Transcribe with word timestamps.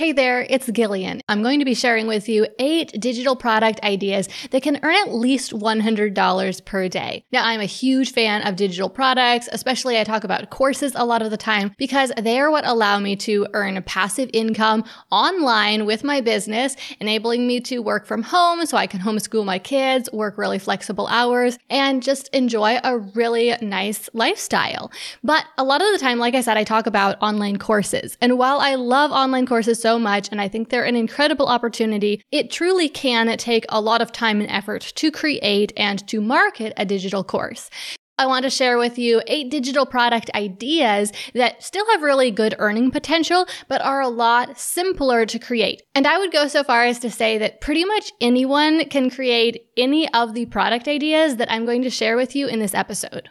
Hey 0.00 0.12
there, 0.12 0.46
it's 0.48 0.66
Gillian. 0.72 1.20
I'm 1.28 1.42
going 1.42 1.58
to 1.58 1.66
be 1.66 1.74
sharing 1.74 2.06
with 2.06 2.26
you 2.26 2.46
eight 2.58 2.98
digital 2.98 3.36
product 3.36 3.82
ideas 3.82 4.30
that 4.50 4.62
can 4.62 4.80
earn 4.82 4.94
at 4.94 5.12
least 5.12 5.52
$100 5.52 6.64
per 6.64 6.88
day. 6.88 7.22
Now, 7.32 7.44
I'm 7.44 7.60
a 7.60 7.66
huge 7.66 8.14
fan 8.14 8.40
of 8.48 8.56
digital 8.56 8.88
products, 8.88 9.50
especially 9.52 9.98
I 9.98 10.04
talk 10.04 10.24
about 10.24 10.48
courses 10.48 10.94
a 10.96 11.04
lot 11.04 11.20
of 11.20 11.30
the 11.30 11.36
time 11.36 11.74
because 11.76 12.12
they 12.16 12.40
are 12.40 12.50
what 12.50 12.66
allow 12.66 12.98
me 12.98 13.14
to 13.16 13.46
earn 13.52 13.82
passive 13.82 14.30
income 14.32 14.84
online 15.10 15.84
with 15.84 16.02
my 16.02 16.22
business, 16.22 16.76
enabling 16.98 17.46
me 17.46 17.60
to 17.60 17.80
work 17.80 18.06
from 18.06 18.22
home 18.22 18.64
so 18.64 18.78
I 18.78 18.86
can 18.86 19.00
homeschool 19.00 19.44
my 19.44 19.58
kids, 19.58 20.10
work 20.14 20.38
really 20.38 20.58
flexible 20.58 21.08
hours, 21.08 21.58
and 21.68 22.02
just 22.02 22.28
enjoy 22.28 22.78
a 22.82 22.96
really 22.96 23.54
nice 23.60 24.08
lifestyle. 24.14 24.90
But 25.22 25.44
a 25.58 25.64
lot 25.64 25.82
of 25.82 25.92
the 25.92 25.98
time, 25.98 26.18
like 26.18 26.34
I 26.34 26.40
said, 26.40 26.56
I 26.56 26.64
talk 26.64 26.86
about 26.86 27.20
online 27.20 27.58
courses. 27.58 28.16
And 28.22 28.38
while 28.38 28.60
I 28.60 28.76
love 28.76 29.10
online 29.10 29.44
courses 29.44 29.78
so 29.78 29.89
so 29.90 29.98
much, 29.98 30.28
and 30.30 30.40
I 30.40 30.46
think 30.46 30.68
they're 30.68 30.84
an 30.84 30.94
incredible 30.94 31.46
opportunity. 31.46 32.22
It 32.30 32.52
truly 32.52 32.88
can 32.88 33.36
take 33.36 33.64
a 33.68 33.80
lot 33.80 34.00
of 34.00 34.12
time 34.12 34.40
and 34.40 34.48
effort 34.48 34.82
to 34.94 35.10
create 35.10 35.72
and 35.76 36.06
to 36.06 36.20
market 36.20 36.72
a 36.76 36.84
digital 36.84 37.24
course. 37.24 37.68
I 38.16 38.26
want 38.26 38.44
to 38.44 38.50
share 38.50 38.78
with 38.78 38.98
you 38.98 39.20
eight 39.26 39.50
digital 39.50 39.86
product 39.86 40.30
ideas 40.32 41.10
that 41.34 41.64
still 41.64 41.86
have 41.90 42.02
really 42.02 42.30
good 42.30 42.54
earning 42.58 42.92
potential, 42.92 43.46
but 43.66 43.80
are 43.80 44.00
a 44.00 44.08
lot 44.08 44.58
simpler 44.58 45.26
to 45.26 45.38
create. 45.40 45.82
And 45.96 46.06
I 46.06 46.18
would 46.18 46.30
go 46.30 46.46
so 46.46 46.62
far 46.62 46.84
as 46.84 47.00
to 47.00 47.10
say 47.10 47.38
that 47.38 47.60
pretty 47.60 47.84
much 47.84 48.12
anyone 48.20 48.84
can 48.90 49.10
create 49.10 49.64
any 49.76 50.08
of 50.12 50.34
the 50.34 50.46
product 50.46 50.86
ideas 50.86 51.36
that 51.36 51.50
I'm 51.50 51.66
going 51.66 51.82
to 51.82 51.90
share 51.90 52.16
with 52.16 52.36
you 52.36 52.46
in 52.46 52.60
this 52.60 52.74
episode. 52.74 53.30